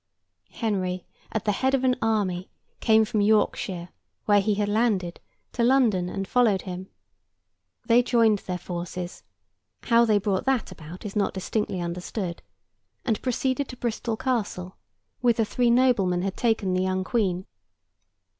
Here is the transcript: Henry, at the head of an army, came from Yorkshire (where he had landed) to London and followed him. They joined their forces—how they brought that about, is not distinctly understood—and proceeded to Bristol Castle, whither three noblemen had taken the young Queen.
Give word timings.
Henry, 0.49 1.05
at 1.31 1.45
the 1.45 1.51
head 1.51 1.75
of 1.75 1.83
an 1.83 1.95
army, 2.01 2.49
came 2.79 3.05
from 3.05 3.21
Yorkshire 3.21 3.89
(where 4.25 4.39
he 4.41 4.55
had 4.55 4.67
landed) 4.67 5.19
to 5.51 5.63
London 5.63 6.09
and 6.09 6.27
followed 6.27 6.63
him. 6.63 6.89
They 7.85 8.01
joined 8.01 8.39
their 8.39 8.57
forces—how 8.57 10.05
they 10.05 10.17
brought 10.17 10.45
that 10.45 10.71
about, 10.71 11.05
is 11.05 11.15
not 11.15 11.35
distinctly 11.35 11.79
understood—and 11.79 13.21
proceeded 13.21 13.67
to 13.67 13.77
Bristol 13.77 14.17
Castle, 14.17 14.75
whither 15.19 15.45
three 15.45 15.69
noblemen 15.69 16.23
had 16.23 16.35
taken 16.35 16.73
the 16.73 16.81
young 16.81 17.03
Queen. 17.03 17.45